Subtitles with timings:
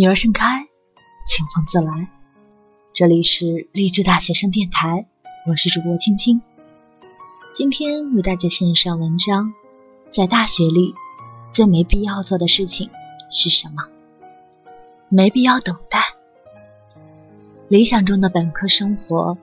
[0.00, 0.46] 女儿盛开，
[1.28, 2.08] 清风自来。
[2.94, 5.06] 这里是励志大学生电台，
[5.46, 6.40] 我是主播青青。
[7.54, 9.52] 今天为大家献上文章：
[10.10, 10.94] 在大学里
[11.52, 12.88] 最没必要做的事情
[13.30, 13.86] 是什么？
[15.10, 16.00] 没必要等待。
[17.68, 19.36] 理想中的本科生活：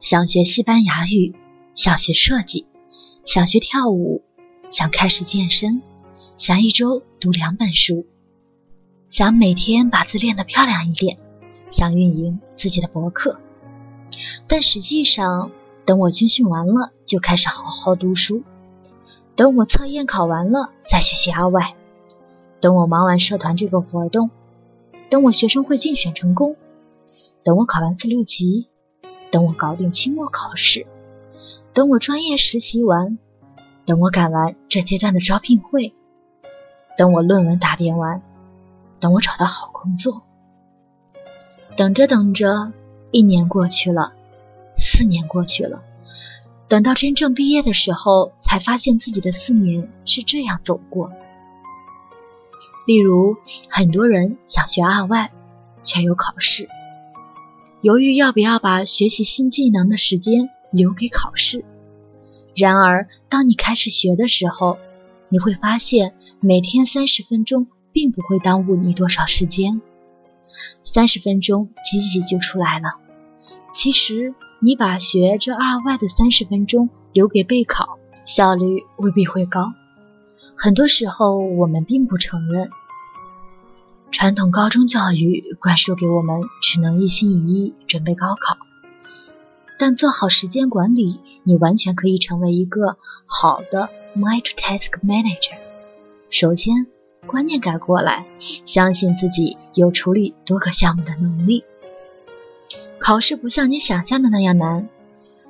[0.00, 1.34] 想学西班牙语，
[1.74, 2.66] 想学设计，
[3.24, 4.22] 想学跳舞，
[4.70, 5.80] 想开始健身，
[6.36, 8.06] 想一周读两本书。
[9.08, 11.16] 想每天把字练得漂亮一点，
[11.70, 13.38] 想运营自己的博客，
[14.48, 15.52] 但实际上，
[15.84, 18.42] 等我军训完了就开始好好读书，
[19.36, 21.74] 等我测验考完了再学习 r 外，
[22.60, 24.30] 等我忙完社团这个活动，
[25.08, 26.56] 等我学生会竞选成功，
[27.44, 28.66] 等我考完四六级，
[29.30, 30.84] 等我搞定期末考试，
[31.72, 33.16] 等我专业实习完，
[33.86, 35.94] 等我赶完这阶段的招聘会，
[36.98, 38.20] 等我论文答辩完。
[39.06, 40.24] 等我找到好工作，
[41.76, 42.72] 等着等着，
[43.12, 44.12] 一年过去了，
[44.78, 45.80] 四年过去了，
[46.66, 51.12] 等到真正毕业的时候，才发现自己的四年是这样走过。
[52.84, 53.36] 例如，
[53.70, 55.30] 很多人想学二外，
[55.84, 56.68] 却有考试，
[57.82, 61.64] 犹豫要不要把学习新技能的时间留给考试。
[62.56, 64.78] 然而，当你开始学的时候，
[65.28, 67.68] 你会发现每天三十分钟。
[67.96, 69.80] 并不会耽误你多少时间，
[70.84, 72.92] 三十分钟挤挤就出来了。
[73.74, 79.72] 其实你把学这二外的三十分钟留给备考，效率未必会高。
[80.58, 82.68] 很多时候我们并不承认，
[84.12, 88.58] 传统高中教育灌输给我们只能一心一意准备高考，
[89.78, 95.56] 但做好时间管理，你完全可以成为一个好的 multi task manager。
[96.28, 96.88] 首先。
[97.26, 98.24] 观念改过来，
[98.64, 101.64] 相信自己有处理多个项目的能力。
[102.98, 104.88] 考试不像你想象的那样难，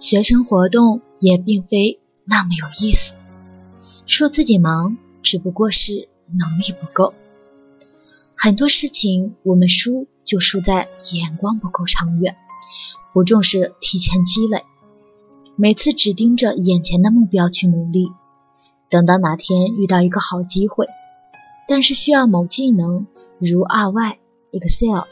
[0.00, 3.14] 学生活动也并非那么有意思。
[4.06, 7.14] 说自己忙，只不过是能力不够。
[8.36, 12.36] 很多事情我们输就输在眼光不够长远，
[13.12, 14.62] 不重视提前积累，
[15.56, 18.08] 每次只盯着眼前的目标去努力，
[18.88, 20.86] 等到哪天遇到一个好机会。
[21.70, 23.06] 但是需要某技能，
[23.38, 24.18] 如 R Y
[24.50, 25.04] Excel，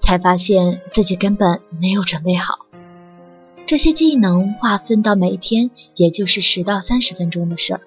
[0.00, 2.66] 才发现自己根本没有准备好。
[3.64, 7.80] 这些技能划分到每天，也就是十到三十分钟的事儿。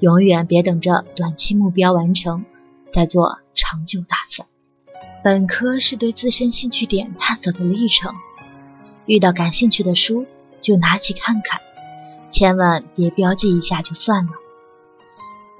[0.00, 2.46] 永远别等着短期目标完成
[2.94, 4.48] 再做长久打算。
[5.22, 8.14] 本科是对自身兴趣点探索的历程，
[9.04, 10.24] 遇到感兴趣的书
[10.62, 11.60] 就拿起看看，
[12.30, 14.30] 千万别标记一下就算了。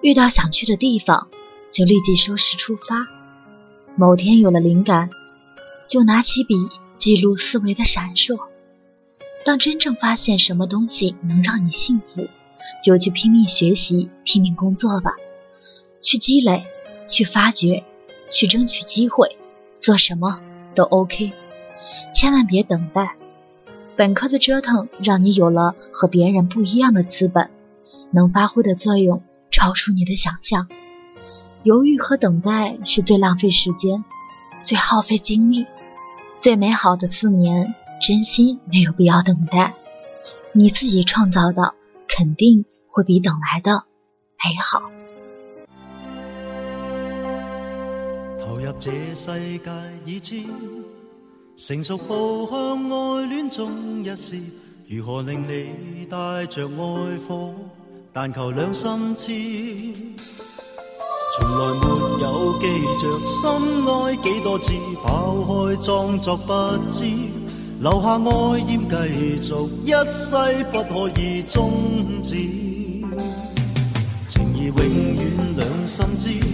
[0.00, 1.28] 遇到想去的地方，
[1.72, 3.04] 就立即收拾出发。
[3.96, 5.10] 某天有了灵感，
[5.88, 6.54] 就拿起笔
[6.98, 8.36] 记录思维的闪烁。
[9.44, 12.28] 当真正发现什么东西能让你幸福，
[12.84, 15.10] 就去拼命学习、拼命工作吧。
[16.00, 16.62] 去积累，
[17.08, 17.82] 去发掘，
[18.30, 19.36] 去争取机会，
[19.80, 20.40] 做什么
[20.76, 21.32] 都 OK。
[22.14, 23.16] 千万别等待。
[23.96, 27.50] 本科的折腾让你有了和别人不一样的资本，
[28.12, 29.20] 能发挥的作用。
[29.58, 30.68] 超出你的想象，
[31.64, 34.04] 犹豫和等待是最浪费时间、
[34.62, 35.66] 最耗费精力、
[36.40, 37.74] 最美好的四年。
[38.06, 39.74] 真心没有必要等待，
[40.52, 41.74] 你自己创造的
[42.06, 43.72] 肯定会比等来的
[44.38, 44.80] 美好。
[48.38, 49.70] 投入这世界
[50.06, 50.36] 已知，
[51.56, 54.36] 成熟步向爱恋中一刹，
[54.86, 57.52] 如何令你带着爱火？
[58.20, 59.28] 但求两心知，
[61.36, 62.66] 从来没有记
[62.98, 63.48] 着心
[63.86, 64.72] 爱几多次，
[65.04, 66.52] 抛开装作不
[66.90, 67.04] 知，
[67.80, 70.36] 留下爱念继续，一世
[70.72, 71.70] 不可以终
[72.20, 72.34] 止。
[74.26, 76.46] 情义永远两心知，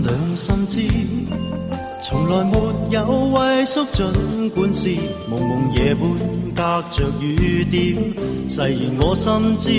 [0.09, 0.27] 上
[0.57, 0.89] 心知，
[2.03, 2.57] 从来没
[2.91, 4.89] 有畏缩，尽管是
[5.29, 6.03] 蒙蒙夜半，
[6.55, 8.15] 隔着雨点，
[8.49, 9.71] 誓言我心知。